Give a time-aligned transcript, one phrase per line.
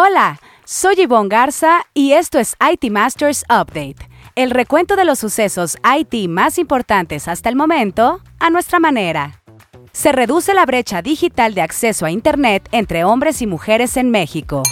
[0.00, 3.96] Hola, soy Yvonne Garza y esto es IT Masters Update,
[4.36, 9.42] el recuento de los sucesos IT más importantes hasta el momento a nuestra manera.
[9.90, 14.62] Se reduce la brecha digital de acceso a Internet entre hombres y mujeres en México.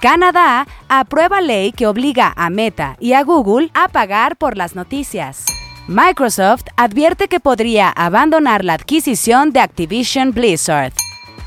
[0.00, 5.44] Canadá aprueba ley que obliga a Meta y a Google a pagar por las noticias.
[5.88, 10.92] Microsoft advierte que podría abandonar la adquisición de Activision Blizzard.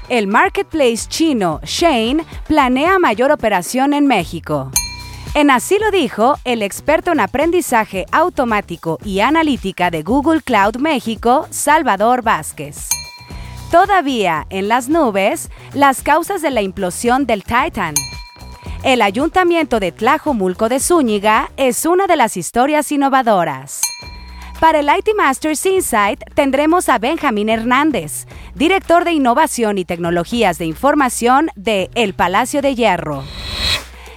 [0.07, 4.69] El marketplace chino Shane planea mayor operación en México.
[5.33, 11.47] En así lo dijo el experto en aprendizaje automático y analítica de Google Cloud México,
[11.49, 12.89] Salvador Vázquez.
[13.71, 17.95] Todavía en las nubes, las causas de la implosión del Titan.
[18.83, 23.81] El ayuntamiento de Tlajomulco de Zúñiga es una de las historias innovadoras.
[24.65, 30.65] Para el IT Masters Insight tendremos a Benjamín Hernández, director de Innovación y Tecnologías de
[30.65, 33.23] Información de El Palacio de Hierro.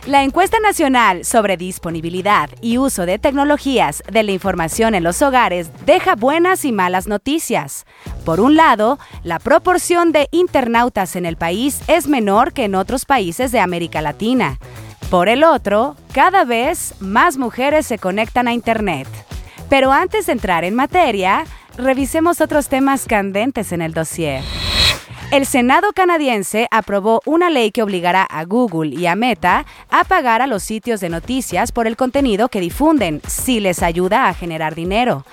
[0.06, 5.70] La encuesta nacional sobre disponibilidad y uso de tecnologías de la información en los hogares
[5.84, 7.84] deja buenas y malas noticias.
[8.24, 13.04] Por un lado, la proporción de internautas en el país es menor que en otros
[13.04, 14.58] países de América Latina.
[15.10, 19.08] Por el otro, cada vez más mujeres se conectan a Internet.
[19.68, 21.44] Pero antes de entrar en materia,
[21.76, 24.42] revisemos otros temas candentes en el dossier.
[25.30, 30.40] El Senado canadiense aprobó una ley que obligará a Google y a Meta a pagar
[30.40, 34.74] a los sitios de noticias por el contenido que difunden, si les ayuda a generar
[34.74, 35.26] dinero.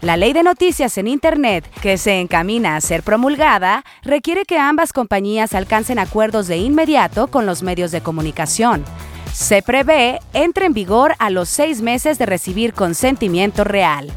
[0.00, 4.94] La ley de noticias en Internet, que se encamina a ser promulgada, requiere que ambas
[4.94, 8.84] compañías alcancen acuerdos de inmediato con los medios de comunicación.
[9.32, 14.12] Se prevé entre en vigor a los seis meses de recibir consentimiento real.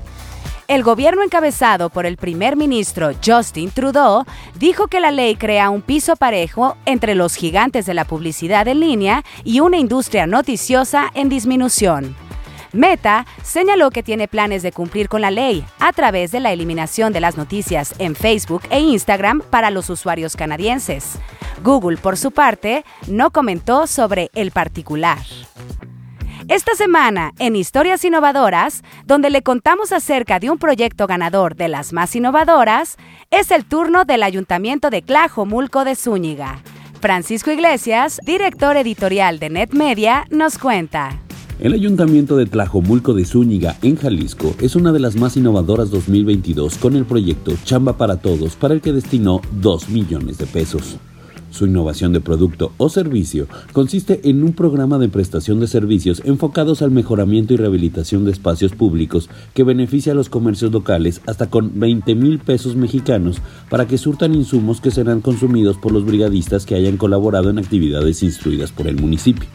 [0.67, 5.81] El gobierno encabezado por el primer ministro Justin Trudeau dijo que la ley crea un
[5.81, 11.30] piso parejo entre los gigantes de la publicidad en línea y una industria noticiosa en
[11.30, 12.16] disminución.
[12.73, 17.14] Meta señaló que tiene planes de cumplir con la ley a través de la eliminación
[17.14, 21.20] de las noticias en Facebook e Instagram para los usuarios canadienses.
[21.64, 25.20] Google, por su parte, no comentó sobre el particular.
[26.48, 31.92] Esta semana, en Historias Innovadoras, donde le contamos acerca de un proyecto ganador de las
[31.92, 32.98] más innovadoras,
[33.32, 36.61] es el turno del Ayuntamiento de Tlajomulco de Zúñiga.
[37.02, 41.20] Francisco Iglesias, director editorial de NetMedia, nos cuenta.
[41.60, 46.77] El Ayuntamiento de Tlajomulco de Zúñiga, en Jalisco, es una de las más innovadoras 2022
[46.77, 50.98] con el proyecto Chamba para Todos, para el que destinó 2 millones de pesos.
[51.55, 56.82] Su innovación de producto o servicio consiste en un programa de prestación de servicios enfocados
[56.82, 61.80] al mejoramiento y rehabilitación de espacios públicos que beneficia a los comercios locales hasta con
[61.80, 63.38] 20 mil pesos mexicanos
[63.70, 68.22] para que surtan insumos que serán consumidos por los brigadistas que hayan colaborado en actividades
[68.22, 69.48] instruidas por el municipio.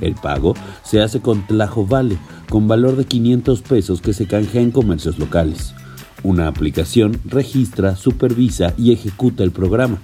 [0.00, 2.18] El pago se hace con Tlajo Vale,
[2.48, 5.72] con valor de 500 pesos que se canjea en comercios locales.
[6.24, 10.00] Una aplicación registra, supervisa y ejecuta el programa.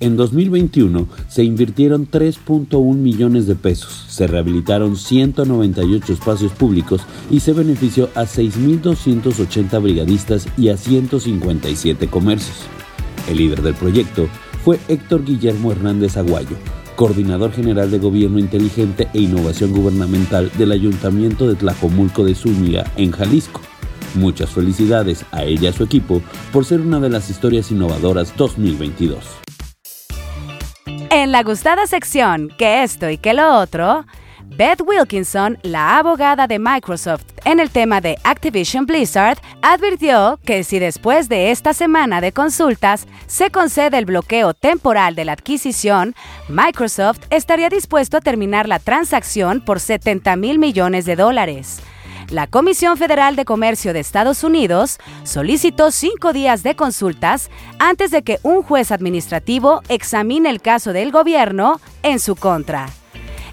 [0.00, 7.00] En 2021 se invirtieron 3.1 millones de pesos, se rehabilitaron 198 espacios públicos
[7.30, 12.58] y se benefició a 6.280 brigadistas y a 157 comercios.
[13.28, 14.28] El líder del proyecto
[14.64, 16.56] fue Héctor Guillermo Hernández Aguayo,
[16.94, 23.10] coordinador general de Gobierno Inteligente e Innovación Gubernamental del Ayuntamiento de Tlajomulco de Zúñiga, en
[23.10, 23.62] Jalisco.
[24.14, 26.22] Muchas felicidades a ella y a su equipo
[26.52, 29.47] por ser una de las historias innovadoras 2022.
[31.10, 34.04] En la gustada sección que esto y que lo otro,
[34.44, 40.78] Beth Wilkinson, la abogada de Microsoft en el tema de Activision Blizzard, advirtió que si
[40.78, 46.14] después de esta semana de consultas se concede el bloqueo temporal de la adquisición,
[46.50, 51.80] Microsoft estaría dispuesto a terminar la transacción por 70 mil millones de dólares.
[52.30, 58.22] La Comisión Federal de Comercio de Estados Unidos solicitó cinco días de consultas antes de
[58.22, 62.90] que un juez administrativo examine el caso del gobierno en su contra.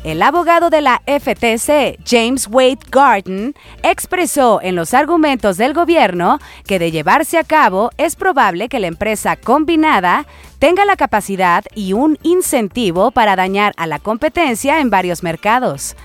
[0.03, 6.77] El abogado de la FTC, James Wade Garden, expresó en los argumentos del gobierno que
[6.77, 10.27] de llevarse a cabo es probable que la empresa combinada
[10.59, 15.95] tenga la capacidad y un incentivo para dañar a la competencia en varios mercados.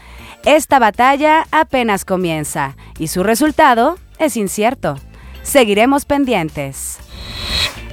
[0.45, 4.97] Esta batalla apenas comienza y su resultado es incierto.
[5.43, 6.99] Seguiremos pendientes.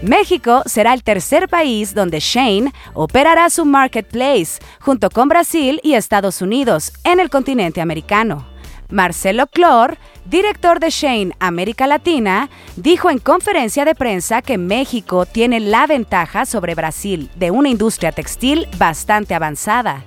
[0.02, 6.42] México será el tercer país donde Shane operará su marketplace, junto con Brasil y Estados
[6.42, 8.48] Unidos, en el continente americano.
[8.90, 15.60] Marcelo Clor, director de Shane América Latina, dijo en conferencia de prensa que México tiene
[15.60, 20.06] la ventaja sobre Brasil de una industria textil bastante avanzada.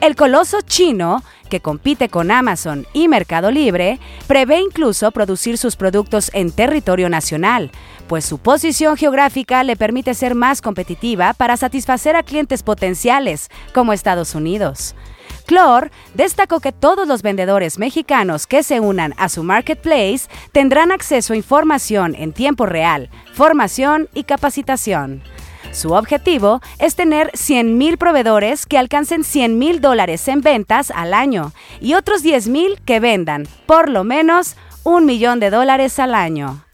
[0.00, 6.30] El coloso chino, que compite con Amazon y Mercado Libre, prevé incluso producir sus productos
[6.32, 7.70] en territorio nacional,
[8.08, 13.92] pues su posición geográfica le permite ser más competitiva para satisfacer a clientes potenciales, como
[13.92, 14.94] Estados Unidos.
[15.44, 21.34] Clor destacó que todos los vendedores mexicanos que se unan a su marketplace tendrán acceso
[21.34, 25.22] a información en tiempo real, formación y capacitación.
[25.72, 31.94] Su objetivo es tener 100.000 proveedores que alcancen 100.000 dólares en ventas al año y
[31.94, 36.64] otros 10.000 que vendan por lo menos un millón de dólares al año.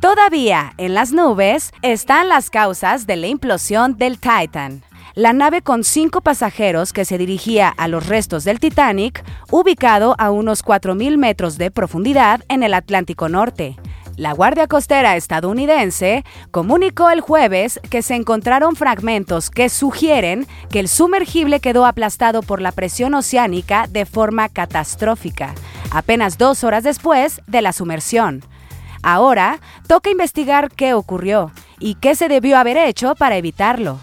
[0.00, 4.82] Todavía en las nubes están las causas de la implosión del Titan.
[5.14, 10.30] La nave con cinco pasajeros que se dirigía a los restos del Titanic, ubicado a
[10.30, 13.76] unos 4.000 metros de profundidad en el Atlántico Norte.
[14.16, 20.88] La Guardia Costera estadounidense comunicó el jueves que se encontraron fragmentos que sugieren que el
[20.88, 25.54] sumergible quedó aplastado por la presión oceánica de forma catastrófica,
[25.90, 28.44] apenas dos horas después de la sumersión.
[29.02, 33.98] Ahora toca investigar qué ocurrió y qué se debió haber hecho para evitarlo.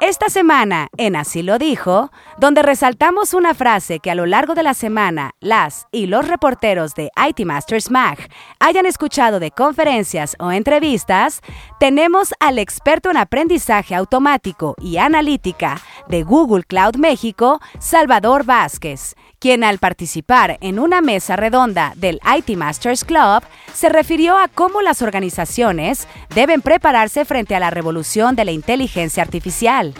[0.00, 4.62] Esta semana, en Así lo dijo, donde resaltamos una frase que a lo largo de
[4.62, 8.18] la semana las y los reporteros de IT Masters Mag
[8.60, 11.40] hayan escuchado de conferencias o entrevistas,
[11.80, 19.64] tenemos al experto en aprendizaje automático y analítica de Google Cloud México, Salvador Vázquez, quien
[19.64, 23.42] al participar en una mesa redonda del IT Masters Club
[23.72, 29.22] se refirió a cómo las organizaciones deben prepararse frente a la revolución de la inteligencia
[29.22, 29.94] artificial.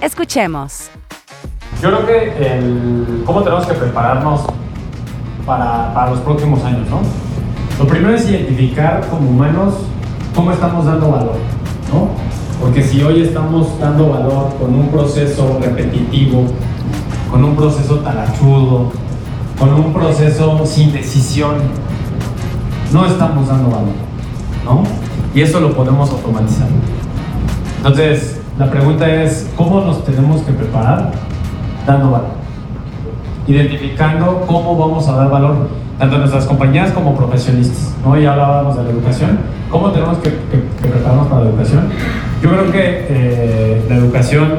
[0.00, 0.90] Escuchemos.
[1.82, 4.42] Yo creo que el, cómo tenemos que prepararnos
[5.44, 7.00] para, para los próximos años, ¿no?
[7.78, 9.74] Lo primero es identificar como humanos
[10.34, 11.36] cómo estamos dando valor,
[11.92, 12.10] ¿no?
[12.60, 16.46] Porque si hoy estamos dando valor con un proceso repetitivo,
[17.30, 18.92] con un proceso talachudo,
[19.58, 21.56] con un proceso sin decisión,
[22.92, 23.94] no estamos dando valor,
[24.64, 24.84] ¿no?
[25.34, 26.68] Y eso lo podemos automatizar.
[27.78, 31.12] Entonces, la pregunta es, ¿cómo nos tenemos que preparar?
[31.86, 32.28] Dando valor.
[33.46, 35.68] Identificando cómo vamos a dar valor
[35.98, 37.94] tanto a nuestras compañías como profesionistas.
[38.04, 38.18] ¿no?
[38.18, 39.38] Ya hablábamos de la educación.
[39.70, 40.30] ¿Cómo tenemos que,
[40.80, 41.88] prepararnos para la educación?
[42.42, 44.58] Yo creo que eh, la educación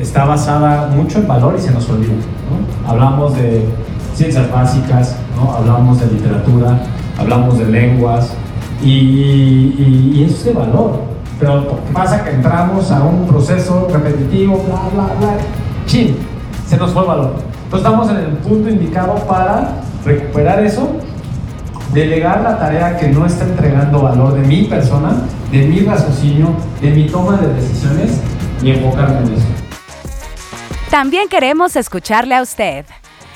[0.00, 2.12] está basada mucho en valor y se nos olvida.
[2.86, 3.64] Hablamos de
[4.14, 5.52] ciencias básicas, ¿no?
[5.52, 6.78] hablamos de literatura,
[7.18, 8.34] hablamos de lenguas
[8.82, 11.13] y, eso es de valor.
[11.38, 12.24] Pero ¿qué pasa?
[12.24, 15.36] Que entramos a un proceso repetitivo, bla, bla, bla,
[15.86, 16.16] chin,
[16.66, 17.34] se nos fue el valor.
[17.64, 20.96] Entonces estamos en el punto indicado para recuperar eso,
[21.92, 25.12] delegar la tarea que no está entregando valor de mi persona,
[25.50, 26.48] de mi raciocinio,
[26.80, 28.20] de mi toma de decisiones
[28.62, 29.46] y enfocarme en eso.
[30.90, 32.84] También queremos escucharle a usted.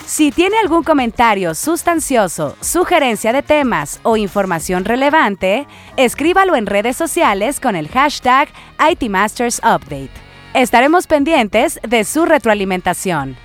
[0.09, 5.67] Si tiene algún comentario sustancioso, sugerencia de temas o información relevante,
[5.99, 8.49] escríbalo en redes sociales con el hashtag
[8.91, 10.09] ITMastersUpdate.
[10.55, 13.37] Estaremos pendientes de su retroalimentación.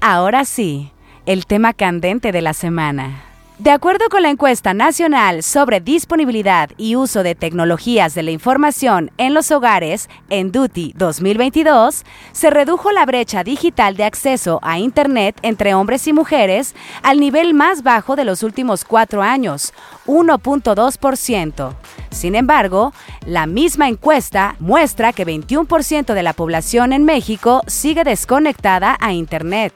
[0.00, 0.90] Ahora sí,
[1.24, 3.29] el tema candente de la semana.
[3.60, 9.10] De acuerdo con la encuesta nacional sobre disponibilidad y uso de tecnologías de la información
[9.18, 15.38] en los hogares, en Duty 2022, se redujo la brecha digital de acceso a Internet
[15.42, 19.74] entre hombres y mujeres al nivel más bajo de los últimos cuatro años,
[20.06, 21.74] 1.2%.
[22.10, 22.94] Sin embargo,
[23.26, 29.74] la misma encuesta muestra que 21% de la población en México sigue desconectada a Internet.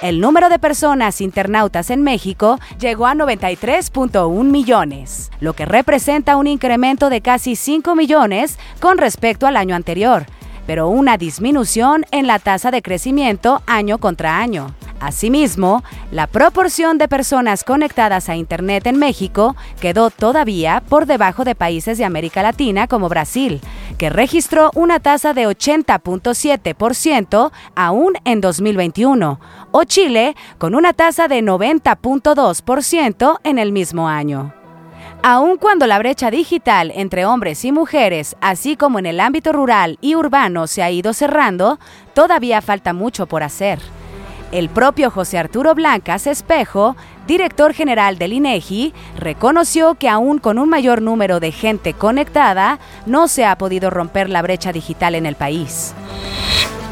[0.00, 6.46] El número de personas internautas en México llegó a 93.1 millones, lo que representa un
[6.46, 10.26] incremento de casi 5 millones con respecto al año anterior,
[10.68, 14.74] pero una disminución en la tasa de crecimiento año contra año.
[15.00, 21.54] Asimismo, la proporción de personas conectadas a Internet en México quedó todavía por debajo de
[21.54, 23.62] países de América Latina como Brasil,
[23.96, 31.40] que registró una tasa de 80.7% aún en 2021, o Chile, con una tasa de
[31.40, 34.52] 90.2% en el mismo año.
[35.22, 39.98] Aun cuando la brecha digital entre hombres y mujeres, así como en el ámbito rural
[40.00, 41.80] y urbano, se ha ido cerrando,
[42.14, 43.80] todavía falta mucho por hacer.
[44.52, 46.96] El propio José Arturo Blancas Espejo,
[47.26, 53.28] director general del INEGI, reconoció que aún con un mayor número de gente conectada, no
[53.28, 55.94] se ha podido romper la brecha digital en el país.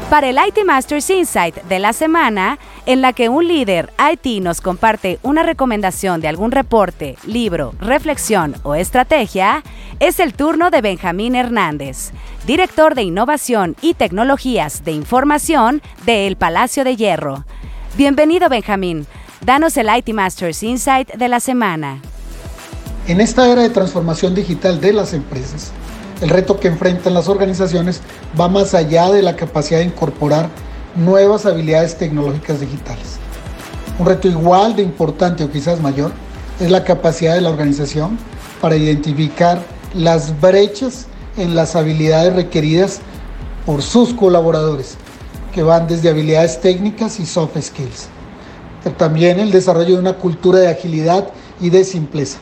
[0.09, 4.61] Para el IT Masters Insight de la semana, en la que un líder IT nos
[4.61, 9.63] comparte una recomendación de algún reporte, libro, reflexión o estrategia,
[9.99, 12.11] es el turno de Benjamín Hernández,
[12.45, 17.43] director de Innovación y Tecnologías de Información de El Palacio de Hierro.
[17.97, 19.05] Bienvenido Benjamín,
[19.41, 22.01] danos el IT Masters Insight de la semana.
[23.07, 25.73] En esta era de transformación digital de las empresas,
[26.21, 28.01] el reto que enfrentan las organizaciones
[28.39, 30.49] va más allá de la capacidad de incorporar
[30.95, 33.17] nuevas habilidades tecnológicas digitales.
[33.99, 36.11] Un reto igual de importante o quizás mayor
[36.59, 38.17] es la capacidad de la organización
[38.61, 39.61] para identificar
[39.93, 41.05] las brechas
[41.37, 42.99] en las habilidades requeridas
[43.65, 44.95] por sus colaboradores,
[45.53, 48.07] que van desde habilidades técnicas y soft skills.
[48.83, 51.27] Pero también el desarrollo de una cultura de agilidad
[51.59, 52.39] y de simpleza.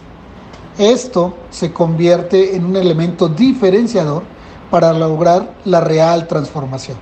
[0.77, 4.23] Esto se convierte en un elemento diferenciador
[4.69, 6.97] para lograr la real transformación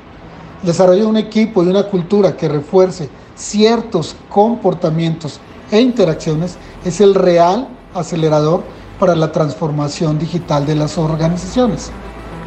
[0.63, 5.39] desarrollo de un equipo y una cultura que refuerce ciertos comportamientos
[5.72, 8.63] e interacciones es el real acelerador
[9.00, 11.92] para la transformación digital de las organizaciones.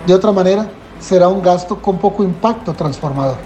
[0.06, 3.36] De otra manera, será un gasto con poco impacto transformador.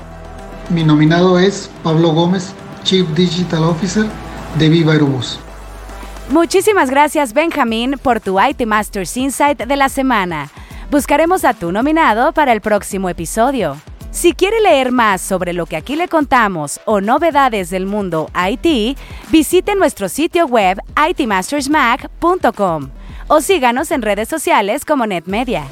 [0.69, 2.53] Mi nominado es Pablo Gómez,
[2.85, 4.07] Chief Digital Officer
[4.59, 5.41] de Viva Aerobús.
[6.31, 10.49] Muchísimas gracias Benjamín por tu IT Masters Insight de la semana.
[10.89, 13.77] Buscaremos a tu nominado para el próximo episodio.
[14.13, 18.97] Si quiere leer más sobre lo que aquí le contamos o novedades del mundo IT,
[19.31, 22.91] visite nuestro sitio web itmastersmac.com
[23.27, 25.65] o síganos en redes sociales como NetMedia.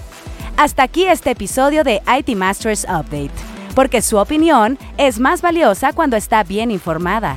[0.57, 3.31] Hasta aquí este episodio de IT Masters Update,
[3.77, 7.37] porque su opinión es más valiosa cuando está bien informada.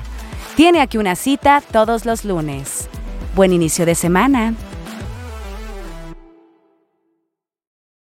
[0.56, 2.90] Tiene aquí una cita todos los lunes.
[3.34, 4.54] Buen inicio de semana.